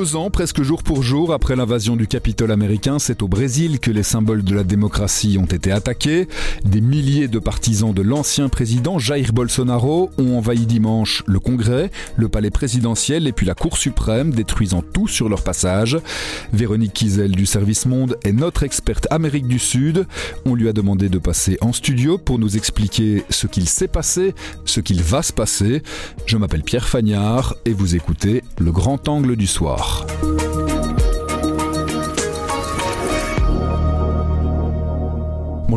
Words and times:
Deux 0.00 0.16
ans, 0.16 0.30
presque 0.30 0.62
jour 0.62 0.82
pour 0.82 1.02
jour, 1.02 1.30
après 1.30 1.56
l'invasion 1.56 1.94
du 1.94 2.06
Capitole 2.06 2.52
américain, 2.52 2.98
c'est 2.98 3.22
au 3.22 3.28
Brésil 3.28 3.80
que 3.80 3.90
les 3.90 4.02
symboles 4.02 4.42
de 4.42 4.54
la 4.54 4.64
démocratie 4.64 5.36
ont 5.38 5.44
été 5.44 5.72
attaqués. 5.72 6.26
Des 6.64 6.80
milliers 6.80 7.28
de 7.28 7.38
partisans 7.38 7.92
de 7.92 8.00
l'ancien 8.00 8.48
président 8.48 8.98
Jair 8.98 9.34
Bolsonaro 9.34 10.08
ont 10.16 10.38
envahi 10.38 10.64
dimanche 10.64 11.22
le 11.26 11.38
Congrès, 11.38 11.90
le 12.16 12.30
palais 12.30 12.48
présidentiel 12.48 13.26
et 13.26 13.32
puis 13.32 13.44
la 13.44 13.52
Cour 13.52 13.76
suprême, 13.76 14.30
détruisant 14.30 14.80
tout 14.80 15.06
sur 15.06 15.28
leur 15.28 15.42
passage. 15.42 15.98
Véronique 16.54 16.94
Kizel 16.94 17.32
du 17.32 17.44
Service 17.44 17.84
Monde 17.84 18.16
est 18.24 18.32
notre 18.32 18.62
experte 18.62 19.06
Amérique 19.10 19.48
du 19.48 19.58
Sud. 19.58 20.06
On 20.46 20.54
lui 20.54 20.70
a 20.70 20.72
demandé 20.72 21.10
de 21.10 21.18
passer 21.18 21.58
en 21.60 21.74
studio 21.74 22.16
pour 22.16 22.38
nous 22.38 22.56
expliquer 22.56 23.22
ce 23.28 23.46
qu'il 23.46 23.68
s'est 23.68 23.86
passé, 23.86 24.34
ce 24.64 24.80
qu'il 24.80 25.02
va 25.02 25.22
se 25.22 25.34
passer. 25.34 25.82
Je 26.24 26.38
m'appelle 26.38 26.62
Pierre 26.62 26.88
Fagnard 26.88 27.54
et 27.66 27.74
vous 27.74 27.96
écoutez 27.96 28.42
Le 28.58 28.72
Grand 28.72 29.06
Angle 29.06 29.36
du 29.36 29.46
Soir. 29.46 29.89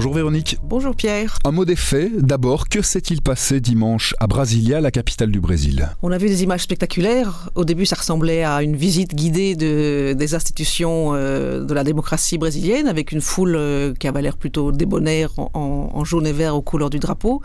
Bonjour 0.03 0.15
Véronique. 0.15 0.57
Bonjour 0.61 0.95
Pierre. 0.97 1.39
Un 1.45 1.51
mot 1.51 1.63
des 1.63 1.77
faits. 1.77 2.17
D'abord, 2.17 2.67
que 2.67 2.81
s'est-il 2.81 3.21
passé 3.21 3.61
dimanche 3.61 4.13
à 4.19 4.27
Brasilia, 4.27 4.81
la 4.81 4.91
capitale 4.91 5.31
du 5.31 5.39
Brésil? 5.39 5.87
On 6.01 6.11
a 6.11 6.17
vu 6.17 6.27
des 6.27 6.43
images 6.43 6.63
spectaculaires. 6.63 7.49
Au 7.55 7.63
début, 7.63 7.85
ça 7.85 7.95
ressemblait 7.95 8.43
à 8.43 8.63
une 8.63 8.75
visite 8.75 9.15
guidée 9.15 9.55
de, 9.55 10.11
des 10.11 10.35
institutions 10.35 11.11
euh, 11.13 11.63
de 11.63 11.73
la 11.73 11.85
démocratie 11.85 12.37
brésilienne, 12.37 12.89
avec 12.89 13.13
une 13.13 13.21
foule 13.21 13.55
euh, 13.55 13.93
qui 13.93 14.09
avait 14.09 14.21
l'air 14.21 14.35
plutôt 14.35 14.73
débonnaire 14.73 15.31
en, 15.37 15.91
en, 15.93 16.03
jaune 16.03 16.27
et 16.27 16.33
vert 16.33 16.53
aux 16.57 16.61
couleurs 16.61 16.89
du 16.89 16.99
drapeau. 16.99 17.41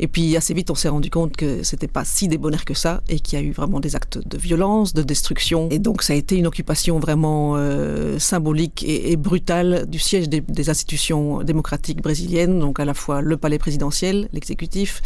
Et 0.00 0.08
puis 0.08 0.36
assez 0.36 0.54
vite, 0.54 0.72
on 0.72 0.74
s'est 0.74 0.88
rendu 0.88 1.08
compte 1.08 1.36
que 1.36 1.62
c'était 1.62 1.86
pas 1.86 2.04
si 2.04 2.26
débonnaire 2.26 2.64
que 2.64 2.74
ça, 2.74 3.00
et 3.08 3.20
qu'il 3.20 3.38
y 3.38 3.42
a 3.42 3.44
eu 3.44 3.52
vraiment 3.52 3.78
des 3.78 3.94
actes 3.94 4.18
de 4.18 4.38
violence, 4.38 4.92
de 4.92 5.04
destruction. 5.04 5.68
Et 5.70 5.78
donc, 5.78 6.02
ça 6.02 6.14
a 6.14 6.16
été 6.16 6.34
une 6.36 6.48
occupation 6.48 6.98
vraiment 6.98 7.54
euh, 7.54 8.18
symbolique 8.18 8.82
et, 8.82 9.12
et, 9.12 9.16
brutale 9.16 9.86
du 9.88 10.00
siège 10.00 10.28
des, 10.28 10.40
des 10.40 10.68
institutions 10.68 11.44
démocratiques 11.44 11.91
brésilienne, 12.00 12.58
donc 12.58 12.80
à 12.80 12.84
la 12.84 12.94
fois 12.94 13.20
le 13.20 13.36
palais 13.36 13.58
présidentiel, 13.58 14.28
l'exécutif, 14.32 15.02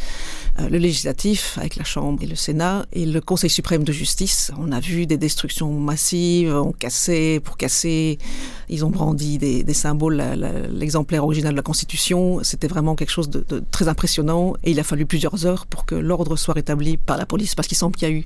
euh, 0.60 0.68
le 0.68 0.78
législatif 0.78 1.58
avec 1.58 1.76
la 1.76 1.84
Chambre 1.84 2.22
et 2.22 2.26
le 2.26 2.36
Sénat, 2.36 2.86
et 2.92 3.06
le 3.06 3.20
Conseil 3.20 3.50
suprême 3.50 3.84
de 3.84 3.92
justice. 3.92 4.52
On 4.58 4.72
a 4.72 4.80
vu 4.80 5.06
des 5.06 5.16
destructions 5.16 5.72
massives, 5.72 6.54
on 6.54 6.72
cassait 6.72 7.40
pour 7.42 7.56
casser, 7.56 8.18
ils 8.68 8.84
ont 8.84 8.90
brandi 8.90 9.38
des, 9.38 9.74
symboles, 9.74 10.22
l'exemplaire 10.70 11.24
original 11.24 11.52
de 11.52 11.56
la 11.56 11.62
Constitution. 11.62 12.40
C'était 12.42 12.68
vraiment 12.68 12.94
quelque 12.94 13.10
chose 13.10 13.30
de, 13.30 13.44
très 13.70 13.88
impressionnant, 13.88 14.54
et 14.64 14.70
il 14.70 14.80
a 14.80 14.84
fallu 14.84 15.06
plusieurs 15.06 15.46
heures 15.46 15.66
pour 15.66 15.86
que 15.86 15.94
l'ordre 15.94 16.36
soit 16.36 16.54
rétabli 16.54 16.96
par 16.96 17.16
la 17.16 17.26
police, 17.26 17.54
parce 17.54 17.68
qu'il 17.68 17.76
semble 17.76 17.96
qu'il 17.96 18.08
y 18.08 18.12
a 18.12 18.14
eu 18.14 18.24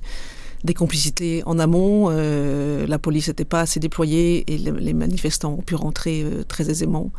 des 0.63 0.73
complicités 0.73 1.43
en 1.45 1.59
amont. 1.59 2.07
Euh, 2.09 2.85
la 2.87 2.99
police 2.99 3.27
n'était 3.27 3.45
pas 3.45 3.61
assez 3.61 3.79
déployée 3.79 4.43
et 4.47 4.57
les, 4.57 4.71
les, 4.71 4.93
manifestants 4.93 5.53
ont 5.53 5.61
pu 5.61 5.75
rentrer 5.75 6.23
euh, 6.23 6.43
très 6.47 6.69
aisément. 6.69 7.11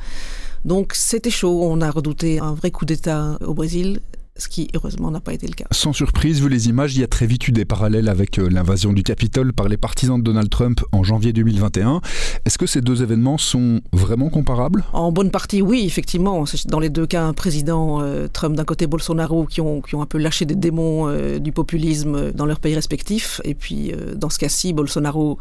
Donc 0.64 0.92
c'était 0.94 1.30
chaud, 1.30 1.62
on 1.62 1.80
a 1.80 1.90
redouté 1.90 2.38
un 2.38 2.54
vrai 2.54 2.70
coup 2.70 2.84
d'État 2.84 3.38
au 3.44 3.54
Brésil 3.54 4.00
ce 4.36 4.48
qui 4.48 4.68
heureusement 4.74 5.10
n'a 5.10 5.20
pas 5.20 5.34
été 5.34 5.46
le 5.46 5.52
cas. 5.52 5.66
Sans 5.70 5.92
surprise, 5.92 6.40
vu 6.40 6.48
les 6.48 6.68
images, 6.68 6.94
il 6.94 7.00
y 7.00 7.04
a 7.04 7.06
très 7.06 7.26
vite 7.26 7.48
eu 7.48 7.52
des 7.52 7.64
parallèles 7.64 8.08
avec 8.08 8.38
euh, 8.38 8.48
l'invasion 8.48 8.92
du 8.92 9.02
Capitole 9.02 9.52
par 9.52 9.68
les 9.68 9.76
partisans 9.76 10.18
de 10.18 10.24
Donald 10.24 10.48
Trump 10.48 10.80
en 10.92 11.02
janvier 11.02 11.32
2021. 11.32 12.00
Est-ce 12.44 12.58
que 12.58 12.66
ces 12.66 12.80
deux 12.80 13.02
événements 13.02 13.38
sont 13.38 13.80
vraiment 13.92 14.30
comparables? 14.30 14.84
En 14.92 15.12
bonne 15.12 15.30
partie, 15.30 15.60
oui, 15.60 15.84
effectivement. 15.86 16.44
Dans 16.66 16.80
les 16.80 16.88
deux 16.88 17.06
cas, 17.06 17.24
un 17.24 17.34
président 17.34 18.00
euh, 18.00 18.26
Trump 18.32 18.56
d'un 18.56 18.64
côté, 18.64 18.86
Bolsonaro, 18.86 19.44
qui 19.44 19.60
ont, 19.60 19.80
qui 19.80 19.94
ont 19.94 20.02
un 20.02 20.06
peu 20.06 20.18
lâché 20.18 20.46
des 20.46 20.54
démons 20.54 21.08
euh, 21.08 21.38
du 21.38 21.52
populisme 21.52 22.32
dans 22.32 22.46
leurs 22.46 22.60
pays 22.60 22.74
respectifs. 22.74 23.40
Et 23.44 23.54
puis, 23.54 23.92
euh, 23.92 24.14
dans 24.14 24.30
ce 24.30 24.38
cas-ci, 24.38 24.72
Bolsonaro 24.72 25.38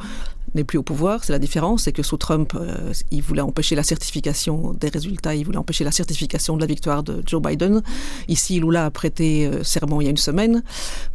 n'est 0.56 0.64
plus 0.64 0.78
au 0.78 0.84
pouvoir. 0.84 1.24
C'est 1.24 1.34
la 1.34 1.40
différence, 1.40 1.84
c'est 1.84 1.92
que 1.92 2.04
sous 2.04 2.18
Trump, 2.18 2.54
euh, 2.56 2.94
il 3.12 3.22
voulait 3.22 3.42
empêcher 3.42 3.76
la 3.76 3.84
certification 3.84 4.74
des 4.74 4.90
résultats, 4.90 5.36
il 5.36 5.46
voulait 5.46 5.58
empêcher 5.58 5.84
la 5.84 5.92
certification 5.92 6.56
de 6.56 6.62
la 6.62 6.68
victoire 6.68 7.04
de 7.04 7.24
Joe 7.26 7.42
Biden. 7.42 7.82
Ici, 8.28 8.60
Lula 8.60 8.86
a 8.86 8.92
prêté 8.92 9.46
euh, 9.46 9.64
serment 9.64 10.02
il 10.02 10.06
y 10.06 10.08
a 10.08 10.12
une 10.12 10.18
semaine, 10.18 10.64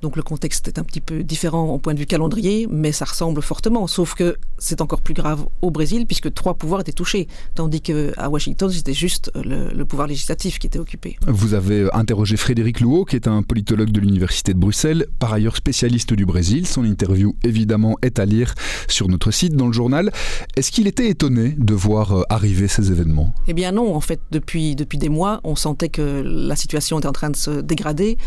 donc 0.02 0.16
le 0.16 0.22
contexte 0.22 0.68
est 0.68 0.78
un 0.78 0.84
petit 0.84 1.00
peu 1.00 1.22
différent 1.22 1.68
au 1.68 1.78
point 1.78 1.94
de 1.94 1.98
vue 1.98 2.06
calendrier, 2.06 2.66
mais 2.70 2.92
ça 2.92 3.04
ressemble 3.04 3.42
fortement, 3.42 3.86
sauf 3.86 4.14
que 4.14 4.36
c'est 4.58 4.80
encore 4.80 5.00
plus 5.00 5.14
grave 5.14 5.46
au 5.62 5.70
Brésil, 5.70 6.06
puisque 6.06 6.32
trois 6.32 6.54
pouvoirs 6.54 6.80
étaient 6.80 6.92
touchés, 6.92 7.28
tandis 7.54 7.80
qu'à 7.80 8.28
Washington, 8.28 8.70
c'était 8.70 8.94
juste 8.94 9.30
le, 9.34 9.72
le, 9.72 9.84
pouvoir 9.84 10.08
législatif 10.08 10.58
qui 10.58 10.66
était 10.66 10.78
occupé. 10.78 11.16
Vous 11.26 11.54
avez 11.54 11.88
interrogé 11.92 12.36
Frédéric 12.36 12.80
Louot, 12.80 13.04
qui 13.04 13.16
est 13.16 13.28
un 13.28 13.42
politologue 13.42 13.90
de 13.90 14.00
l'Université 14.00 14.54
de 14.54 14.58
Bruxelles, 14.58 15.06
par 15.18 15.32
ailleurs 15.32 15.56
spécialiste 15.56 16.14
du 16.14 16.26
Brésil. 16.26 16.66
Son 16.66 16.84
interview, 16.84 17.36
évidemment, 17.44 17.96
est 18.02 18.18
à 18.18 18.24
lire 18.24 18.54
sur 18.88 19.08
notre 19.08 19.25
site 19.30 19.54
dans 19.54 19.66
le 19.66 19.72
journal. 19.72 20.12
Est-ce 20.56 20.70
qu'il 20.70 20.86
était 20.86 21.08
étonné 21.08 21.54
de 21.58 21.74
voir 21.74 22.12
euh, 22.12 22.22
arriver 22.28 22.68
ces 22.68 22.90
événements? 22.90 23.34
Eh 23.48 23.52
bien 23.52 23.72
non, 23.72 23.94
en 23.94 24.00
fait, 24.00 24.20
depuis, 24.30 24.76
depuis 24.76 24.98
des 24.98 25.08
mois, 25.08 25.40
on 25.44 25.56
sentait 25.56 25.88
que 25.88 26.22
la 26.24 26.56
situation 26.56 26.98
était 26.98 27.08
en 27.08 27.12
train 27.12 27.30
de 27.30 27.36
se 27.36 27.50
dégrader, 27.60 28.18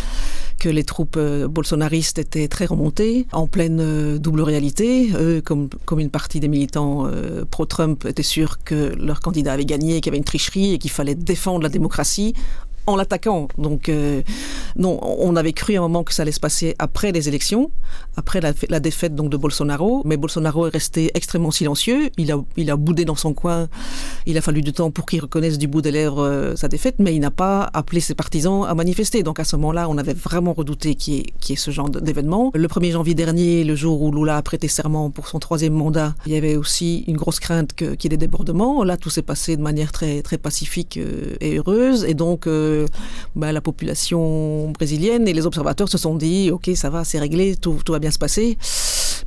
que 0.59 0.69
les 0.69 0.83
troupes 0.83 1.17
euh, 1.17 1.47
bolsonaristes 1.47 2.19
étaient 2.19 2.47
très 2.47 2.65
remontées, 2.65 3.27
en 3.31 3.47
pleine 3.47 3.79
euh, 3.81 4.17
double 4.17 4.41
réalité, 4.41 5.11
eux, 5.15 5.41
comme, 5.43 5.69
comme 5.85 5.99
une 5.99 6.09
partie 6.09 6.39
des 6.39 6.47
militants 6.47 7.09
pro-Trump 7.49 8.05
étaient 8.05 8.23
sûrs 8.23 8.63
que 8.63 8.93
leur 8.97 9.19
candidat 9.19 9.53
avait 9.53 9.65
gagné, 9.65 10.01
qu'il 10.01 10.07
y 10.07 10.09
avait 10.09 10.17
une 10.17 10.23
tricherie 10.23 10.73
et 10.73 10.77
qu'il 10.77 10.91
fallait 10.91 11.15
défendre 11.15 11.63
la 11.63 11.69
démocratie 11.69 12.33
en 12.87 12.95
l'attaquant. 12.95 13.47
Donc, 13.57 13.91
non, 14.77 14.99
on 15.01 15.35
avait 15.35 15.53
cru 15.53 15.75
à 15.75 15.79
un 15.79 15.81
moment 15.81 16.03
que 16.03 16.13
ça 16.13 16.23
allait 16.23 16.31
se 16.31 16.39
passer 16.39 16.75
après 16.79 17.11
les 17.11 17.27
élections, 17.27 17.71
après 18.15 18.39
la, 18.41 18.79
défaite 18.79 19.15
donc 19.15 19.29
de 19.29 19.37
Bolsonaro. 19.37 20.01
Mais 20.05 20.17
Bolsonaro 20.17 20.67
est 20.67 20.71
resté 20.71 21.11
extrêmement 21.13 21.51
silencieux. 21.51 22.09
Il 22.17 22.31
a, 22.31 22.41
il 22.57 22.69
a 22.71 22.75
boudé 22.75 23.05
dans 23.05 23.15
son 23.15 23.33
coin. 23.33 23.67
Il 24.25 24.37
a 24.37 24.41
fallu 24.41 24.61
du 24.61 24.73
temps 24.73 24.91
pour 24.91 25.05
qu'il 25.05 25.21
reconnaisse 25.21 25.57
du 25.57 25.67
bout 25.67 25.81
des 25.81 25.91
lèvres 25.91 26.23
euh, 26.23 26.55
sa 26.55 26.67
défaite, 26.67 26.95
mais 26.99 27.15
il 27.15 27.19
n'a 27.19 27.31
pas 27.31 27.69
appelé 27.73 27.99
ses 28.01 28.15
partisans 28.15 28.65
à 28.67 28.73
manifester. 28.73 29.23
Donc, 29.23 29.39
à 29.39 29.43
ce 29.43 29.55
moment-là, 29.55 29.89
on 29.89 29.97
avait 29.97 30.13
vraiment 30.13 30.53
redouté 30.53 30.95
qu'il 30.95 31.15
y, 31.15 31.53
ait 31.53 31.55
ce 31.55 31.71
genre 31.71 31.89
d'événement. 31.89 32.51
Le 32.53 32.67
1er 32.67 32.91
janvier 32.91 33.15
dernier, 33.15 33.63
le 33.63 33.75
jour 33.75 34.01
où 34.01 34.11
Lula 34.11 34.37
a 34.37 34.41
prêté 34.41 34.67
serment 34.67 35.09
pour 35.09 35.27
son 35.27 35.39
troisième 35.39 35.73
mandat, 35.73 36.15
il 36.25 36.33
y 36.33 36.35
avait 36.35 36.55
aussi 36.55 37.03
une 37.07 37.17
grosse 37.17 37.39
crainte 37.39 37.73
qu'il 37.73 37.97
qu 37.97 38.03
y 38.03 38.07
ait 38.07 38.09
des 38.09 38.17
débordements. 38.17 38.83
Là, 38.83 38.97
tout 38.97 39.09
s'est 39.09 39.21
passé 39.21 39.57
de 39.57 39.61
manière 39.61 39.91
très, 39.91 40.21
très 40.21 40.37
pacifique 40.37 40.97
euh, 40.97 41.35
et 41.41 41.57
heureuse. 41.57 42.05
Et 42.05 42.13
donc, 42.13 42.47
euh, 42.47 42.85
bah, 43.35 43.51
la 43.51 43.61
population 43.61 44.58
brésilienne 44.67 45.27
et 45.27 45.33
les 45.33 45.45
observateurs 45.45 45.89
se 45.89 45.97
sont 45.97 46.15
dit 46.15 46.51
ok 46.51 46.71
ça 46.75 46.89
va 46.89 47.03
c'est 47.03 47.19
réglé 47.19 47.55
tout, 47.55 47.79
tout 47.83 47.91
va 47.91 47.99
bien 47.99 48.11
se 48.11 48.19
passer. 48.19 48.57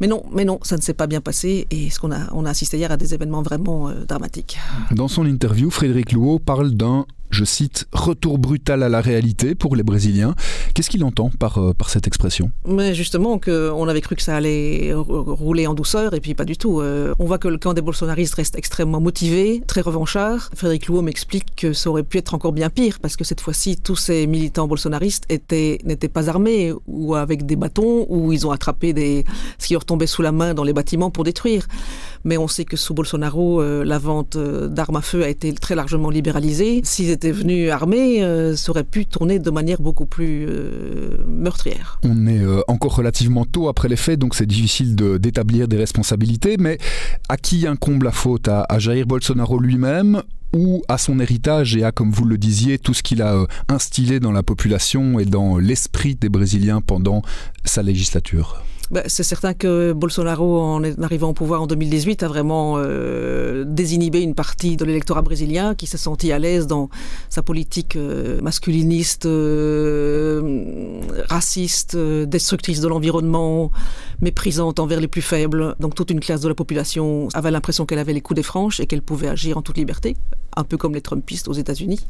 Mais 0.00 0.06
non 0.06 0.24
mais 0.32 0.44
non 0.44 0.58
ça 0.62 0.76
ne 0.76 0.82
s'est 0.82 0.94
pas 0.94 1.06
bien 1.06 1.20
passé 1.20 1.66
et 1.70 1.90
ce 1.90 1.98
qu'on 1.98 2.12
a 2.12 2.32
on 2.32 2.44
a 2.44 2.50
assisté 2.50 2.76
hier 2.78 2.90
à 2.90 2.96
des 2.96 3.14
événements 3.14 3.42
vraiment 3.42 3.88
euh, 3.88 4.04
dramatiques. 4.06 4.58
Dans 4.90 5.08
son 5.08 5.26
interview 5.26 5.70
frédéric 5.70 6.12
louot 6.12 6.38
parle 6.38 6.72
d'un 6.72 7.06
je 7.32 7.44
cite 7.44 7.86
retour 7.92 8.38
brutal 8.38 8.82
à 8.82 8.88
la 8.88 9.00
réalité 9.00 9.54
pour 9.54 9.74
les 9.74 9.82
brésiliens. 9.82 10.34
Qu'est-ce 10.74 10.90
qu'il 10.90 11.02
entend 11.02 11.30
par, 11.38 11.58
euh, 11.58 11.72
cette 11.88 12.06
expression? 12.06 12.50
Mais 12.66 12.94
justement 12.94 13.38
qu'on 13.38 13.88
avait 13.88 14.00
cru 14.00 14.16
que 14.16 14.22
ça 14.22 14.36
allait 14.36 14.92
rouler 14.94 15.66
en 15.66 15.74
douceur 15.74 16.14
et 16.14 16.20
puis 16.20 16.34
pas 16.34 16.44
du 16.44 16.56
tout 16.56 16.80
euh, 16.80 17.14
on 17.18 17.24
voit 17.24 17.38
que 17.38 17.48
le 17.48 17.58
camp 17.58 17.74
des 17.74 17.80
bolsonaristes 17.80 18.34
reste 18.34 18.56
extrêmement 18.56 19.00
motivé 19.00 19.62
très 19.66 19.80
revanchard. 19.80 20.50
Frédéric 20.54 20.86
louot 20.86 21.02
m'explique 21.02 21.56
que 21.56 21.72
ça 21.72 21.90
aurait 21.90 22.02
pu 22.02 22.18
être 22.18 22.34
encore 22.34 22.52
bien 22.52 22.70
pire 22.70 22.98
parce 23.00 23.16
que 23.16 23.24
cette 23.24 23.40
fois-ci 23.40 23.76
tous 23.76 23.96
ces 23.96 24.26
militants 24.26 24.68
bolsonaristes 24.68 25.24
étaient 25.30 25.78
n'étaient 25.84 26.08
pas 26.08 26.28
armés 26.28 26.72
ou 26.86 27.14
avec 27.14 27.46
des 27.46 27.56
bâtons 27.56 28.06
où 28.08 28.32
ils 28.32 28.46
ont 28.46 28.50
attrapé 28.50 28.92
des 28.92 29.24
ce 29.58 29.66
qui 29.66 29.72
leur 29.72 29.84
tombait 29.84 30.06
sous 30.06 30.22
la 30.22 30.32
main 30.32 30.54
dans 30.54 30.64
les 30.64 30.72
bâtiments 30.72 31.10
pour 31.10 31.24
détruire 31.24 31.66
mais 32.24 32.36
on 32.36 32.48
sait 32.48 32.66
que 32.66 32.76
sous 32.76 32.92
bolsonaro 32.92 33.62
euh, 33.62 33.84
la 33.84 33.98
vente 33.98 34.36
euh, 34.36 34.68
d'armes 34.68 34.96
à 34.96 35.00
feu 35.00 35.22
a 35.24 35.28
été 35.28 35.52
très 35.54 35.74
largement 35.74 36.10
libéralisée. 36.10 36.82
S'ils 36.84 37.08
étaient 37.08 37.22
était 37.22 37.30
venu 37.30 37.70
armé 37.70 38.24
euh, 38.24 38.56
aurait 38.66 38.82
pu 38.82 39.06
tourner 39.06 39.38
de 39.38 39.50
manière 39.50 39.80
beaucoup 39.80 40.06
plus 40.06 40.44
euh, 40.48 41.18
meurtrière. 41.28 42.00
On 42.02 42.26
est 42.26 42.40
encore 42.66 42.96
relativement 42.96 43.44
tôt 43.44 43.68
après 43.68 43.88
les 43.88 43.94
faits, 43.94 44.18
donc 44.18 44.34
c'est 44.34 44.46
difficile 44.46 44.96
d'établir 44.96 45.68
de, 45.68 45.76
des 45.76 45.76
responsabilités, 45.76 46.56
mais 46.58 46.78
à 47.28 47.36
qui 47.36 47.64
incombe 47.68 48.02
la 48.02 48.10
faute? 48.10 48.48
À, 48.48 48.66
à 48.68 48.80
Jair 48.80 49.06
Bolsonaro 49.06 49.60
lui-même 49.60 50.22
ou 50.52 50.82
à 50.88 50.98
son 50.98 51.20
héritage 51.20 51.76
et 51.76 51.84
à 51.84 51.92
comme 51.92 52.10
vous 52.10 52.24
le 52.24 52.38
disiez 52.38 52.78
tout 52.78 52.92
ce 52.92 53.04
qu'il 53.04 53.22
a 53.22 53.46
instillé 53.68 54.18
dans 54.18 54.32
la 54.32 54.42
population 54.42 55.20
et 55.20 55.24
dans 55.24 55.58
l'esprit 55.58 56.16
des 56.16 56.28
brésiliens 56.28 56.80
pendant 56.80 57.22
sa 57.64 57.84
législature? 57.84 58.64
C'est 59.06 59.22
certain 59.22 59.54
que 59.54 59.92
Bolsonaro 59.92 60.60
en 60.60 60.82
arrivant 61.02 61.30
au 61.30 61.32
pouvoir 61.32 61.62
en 61.62 61.66
2018 61.66 62.22
a 62.22 62.28
vraiment 62.28 62.74
euh, 62.76 63.64
désinhibé 63.66 64.20
une 64.20 64.34
partie 64.34 64.76
de 64.76 64.84
l'électorat 64.84 65.22
brésilien 65.22 65.74
qui 65.74 65.86
s'est 65.86 65.96
senti 65.96 66.30
à 66.32 66.38
l'aise 66.38 66.66
dans 66.66 66.90
sa 67.30 67.42
politique 67.42 67.96
euh, 67.96 68.40
masculiniste 68.42 69.26
euh, 69.26 71.00
raciste 71.28 71.96
destructrice 71.96 72.80
de 72.80 72.88
l'environnement 72.88 73.70
méprisante 74.20 74.78
envers 74.78 75.00
les 75.00 75.08
plus 75.08 75.22
faibles. 75.22 75.74
Donc 75.80 75.94
toute 75.94 76.10
une 76.10 76.20
classe 76.20 76.40
de 76.40 76.48
la 76.48 76.54
population 76.54 77.28
avait 77.34 77.50
l'impression 77.50 77.86
qu'elle 77.86 77.98
avait 77.98 78.12
les 78.12 78.20
coups 78.20 78.36
des 78.36 78.42
franches 78.42 78.80
et 78.80 78.86
qu'elle 78.86 79.02
pouvait 79.02 79.28
agir 79.28 79.56
en 79.56 79.62
toute 79.62 79.78
liberté 79.78 80.16
un 80.56 80.64
peu 80.64 80.76
comme 80.76 80.94
les 80.94 81.00
trumpistes 81.00 81.48
aux 81.48 81.52
états 81.52 81.72
unis 81.74 82.00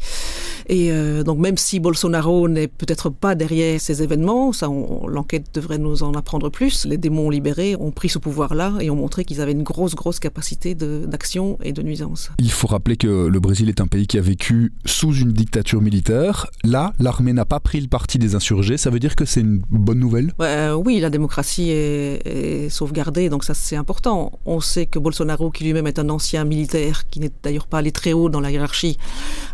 Et 0.69 0.91
euh, 0.93 1.23
donc 1.23 1.39
même 1.39 1.57
si 1.57 1.81
Bolsonaro 1.81 2.49
n'est 2.49 2.69
peut-être 2.69 3.11
pas 3.11 3.35
derrière 3.35 3.81
ces 3.81 4.03
événements, 4.03 4.53
ça, 4.53 4.69
l'enquête 5.07 5.47
devrait 5.55 5.79
nous 5.79 6.03
en 6.03 6.15
apprendre 6.15 6.51
plus. 6.51 6.85
Les 6.87 6.99
démons 6.99 7.31
libérés 7.31 7.77
ont 7.79 7.91
pris 7.91 8.09
ce 8.09 8.19
pouvoir-là 8.19 8.75
et 8.81 8.91
ont 8.91 8.97
montré 8.97 9.25
qu'ils 9.25 9.41
avaient 9.41 9.53
une 9.53 9.63
grosse, 9.63 9.95
grosse 9.95 10.19
capacité 10.19 10.75
d'action 10.75 11.59
et 11.63 11.73
de 11.73 11.83
nuisance. 11.83 12.31
Il 12.39 12.51
faut 12.51 12.67
rappeler 12.67 12.97
que 12.97 13.27
le 13.27 13.41
Brésil 13.41 13.69
est 13.69 13.81
un 13.81 13.87
pays 13.87 14.07
qui 14.07 14.19
a 14.19 14.21
vécu 14.21 14.73
sous 14.85 15.15
une 15.15 15.33
dictature 15.33 15.81
militaire. 15.81 16.47
Là, 16.65 16.93
l'armée 16.99 17.33
n'a 17.33 17.45
pas 17.45 17.61
pris 17.61 17.81
le 17.81 17.89
parti 17.89 18.19
des 18.19 18.35
insurgés. 18.35 18.77
Ça 18.77 18.91
veut 18.91 18.99
dire 18.99 19.17
que 19.17 19.25
c'est 19.25 19.41
une 19.41 19.63
bonne 19.71 19.99
nouvelle? 19.99 20.33
Euh, 20.41 20.73
Oui, 20.75 21.01
la 21.01 21.11
démocratie 21.11 21.71
est, 21.71 22.27
est 22.27 22.69
sauvegardée, 22.69 23.29
donc 23.29 23.45
ça 23.45 23.55
c'est 23.55 23.77
important. 23.77 24.33
On 24.47 24.61
sait 24.61 24.87
que 24.87 24.99
Bolsonaro, 24.99 25.51
qui 25.51 25.65
lui-même 25.65 25.87
est 25.87 25.99
un 25.99 26.09
ancien 26.09 26.45
militaire, 26.45 27.09
qui 27.09 27.21
n'est 27.21 27.31
d'ailleurs 27.43 27.67
pas 27.67 27.79
allé 27.79 27.93
très 27.93 28.13
haut 28.13 28.29
dans 28.33 28.41
la 28.41 28.51
hiérarchie, 28.51 28.99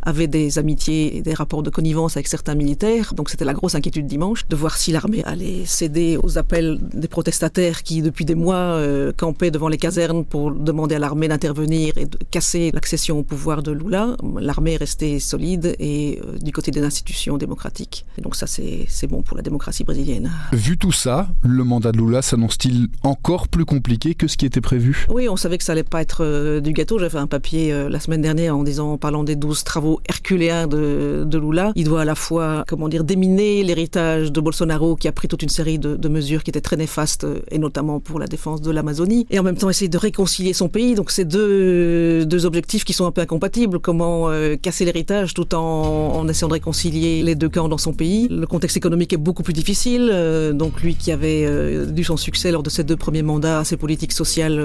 avait 0.02 0.26
des 0.26 0.58
amitiés 0.58 1.16
et 1.16 1.22
des 1.22 1.34
rapports 1.34 1.62
de 1.62 1.70
connivence 1.70 2.16
avec 2.16 2.28
certains 2.28 2.54
militaires. 2.54 3.12
Donc 3.14 3.28
c'était 3.28 3.44
la 3.44 3.52
grosse 3.52 3.74
inquiétude 3.74 4.06
dimanche 4.06 4.48
de 4.48 4.56
voir 4.56 4.76
si 4.76 4.92
l'armée 4.92 5.22
allait 5.24 5.64
céder 5.66 6.18
aux 6.22 6.38
appels 6.38 6.78
des 6.94 7.08
protestataires 7.08 7.82
qui, 7.82 8.02
depuis 8.02 8.24
des 8.24 8.34
mois, 8.34 8.54
euh, 8.56 9.12
campaient 9.16 9.50
devant 9.50 9.68
les 9.68 9.78
casernes 9.78 10.24
pour 10.24 10.52
demander 10.52 10.94
à 10.94 10.98
l'armée 10.98 11.28
d'intervenir 11.28 11.98
et 11.98 12.06
de 12.06 12.18
casser 12.30 12.70
l'accession 12.72 13.18
au 13.18 13.22
pouvoir 13.22 13.62
de 13.62 13.72
Lula. 13.72 14.16
L'armée 14.40 14.74
est 14.74 14.78
restée 14.78 15.18
solide 15.18 15.74
et 15.78 16.20
euh, 16.24 16.38
du 16.38 16.52
côté 16.52 16.70
des 16.70 16.82
institutions 16.82 17.36
démocratiques. 17.36 18.06
Et 18.16 18.22
donc 18.22 18.36
ça, 18.36 18.46
c'est 18.46 19.06
bon 19.06 19.22
pour 19.22 19.36
la 19.36 19.42
démocratie 19.42 19.84
brésilienne. 19.84 20.30
Vu 20.52 20.78
tout 20.78 20.92
ça, 20.92 21.28
le 21.42 21.64
mandat 21.64 21.92
de 21.92 21.98
Lula 21.98 22.22
s'annonce-t-il 22.22 22.88
encore 23.02 23.48
plus 23.48 23.64
compliqué 23.64 24.14
que 24.14 24.28
ce 24.28 24.36
qui 24.36 24.46
était 24.46 24.60
prévu? 24.60 25.06
Oui, 25.08 25.28
on 25.28 25.36
savait 25.36 25.58
que 25.58 25.64
ça 25.64 25.72
allait 25.72 25.82
pas 25.82 26.00
être 26.00 26.24
euh, 26.24 26.60
du 26.60 26.72
gâteau. 26.72 26.98
J'ai 26.98 27.10
fait 27.10 27.18
un 27.18 27.26
papier 27.26 27.88
la 27.88 28.00
semaine 28.00 28.22
dernière 28.22 28.56
en 28.56 28.62
disant, 28.68 28.92
en 28.92 28.98
parlant 28.98 29.24
des 29.24 29.36
12 29.36 29.64
travaux 29.64 30.00
herculéens 30.08 30.66
de, 30.66 31.24
de, 31.26 31.38
Lula. 31.38 31.72
Il 31.76 31.84
doit 31.84 32.02
à 32.02 32.04
la 32.04 32.14
fois, 32.14 32.64
comment 32.66 32.88
dire, 32.88 33.04
déminer 33.04 33.62
l'héritage 33.62 34.32
de 34.32 34.40
Bolsonaro 34.40 34.96
qui 34.96 35.08
a 35.08 35.12
pris 35.12 35.28
toute 35.28 35.42
une 35.42 35.48
série 35.48 35.78
de, 35.78 36.08
mesures 36.08 36.42
qui 36.42 36.50
étaient 36.50 36.62
très 36.62 36.76
néfastes 36.76 37.26
et 37.50 37.58
notamment 37.58 38.00
pour 38.00 38.18
la 38.18 38.26
défense 38.26 38.62
de 38.62 38.70
l'Amazonie 38.70 39.26
et 39.30 39.38
en 39.38 39.42
même 39.42 39.56
temps 39.56 39.68
essayer 39.68 39.90
de 39.90 39.98
réconcilier 39.98 40.54
son 40.54 40.68
pays. 40.68 40.94
Donc 40.94 41.10
c'est 41.10 41.26
deux, 41.26 42.24
deux 42.24 42.46
objectifs 42.46 42.84
qui 42.84 42.94
sont 42.94 43.06
un 43.06 43.10
peu 43.10 43.20
incompatibles. 43.20 43.78
Comment 43.78 44.30
euh, 44.30 44.56
casser 44.56 44.84
l'héritage 44.84 45.34
tout 45.34 45.54
en, 45.54 46.26
essayant 46.28 46.48
de 46.48 46.54
réconcilier 46.54 47.22
les 47.22 47.34
deux 47.34 47.48
camps 47.48 47.68
dans 47.68 47.78
son 47.78 47.92
pays. 47.92 48.28
Le 48.30 48.46
contexte 48.46 48.76
économique 48.76 49.12
est 49.12 49.18
beaucoup 49.18 49.42
plus 49.42 49.52
difficile. 49.52 50.10
Euh, 50.12 50.52
donc 50.52 50.80
lui 50.80 50.94
qui 50.94 51.12
avait 51.12 51.44
euh, 51.44 51.86
dû 51.86 52.04
son 52.04 52.16
succès 52.16 52.50
lors 52.50 52.62
de 52.62 52.70
ses 52.70 52.84
deux 52.84 52.96
premiers 52.96 53.22
mandats, 53.22 53.64
ses 53.64 53.76
politiques 53.76 54.12
sociales 54.12 54.58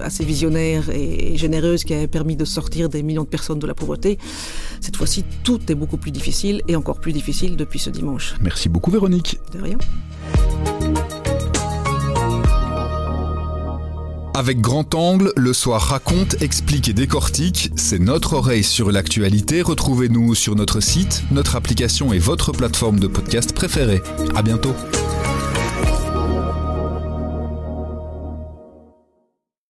assez 0.00 0.24
visionnaires 0.24 0.88
et, 0.90 1.34
et 1.34 1.36
généreuses 1.36 1.84
qui 1.84 1.94
avaient 1.94 2.06
permis 2.06 2.36
de 2.36 2.44
sortir 2.44 2.88
des 2.88 3.02
millions 3.02 3.24
de 3.24 3.28
personnes 3.36 3.58
de 3.58 3.66
la 3.66 3.74
pauvreté, 3.74 4.18
cette 4.80 4.96
fois-ci 4.96 5.24
tout 5.44 5.60
est 5.70 5.74
beaucoup 5.74 5.98
plus 5.98 6.10
difficile 6.10 6.62
et 6.68 6.74
encore 6.74 7.00
plus 7.00 7.12
difficile 7.12 7.56
depuis 7.56 7.78
ce 7.78 7.90
dimanche. 7.90 8.34
Merci 8.40 8.68
beaucoup 8.70 8.90
Véronique. 8.90 9.38
De 9.52 9.60
rien. 9.60 9.78
Avec 14.34 14.60
grand 14.60 14.94
angle, 14.94 15.32
le 15.36 15.52
soir 15.52 15.80
raconte, 15.80 16.42
explique 16.42 16.88
et 16.88 16.92
décortique. 16.92 17.70
C'est 17.76 17.98
notre 17.98 18.34
oreille 18.34 18.64
sur 18.64 18.90
l'actualité. 18.90 19.62
Retrouvez-nous 19.62 20.34
sur 20.34 20.54
notre 20.56 20.80
site, 20.80 21.22
notre 21.30 21.56
application 21.56 22.12
et 22.12 22.18
votre 22.18 22.52
plateforme 22.52 23.00
de 23.00 23.06
podcast 23.06 23.54
préférée. 23.54 24.02
À 24.34 24.42
bientôt. 24.42 24.74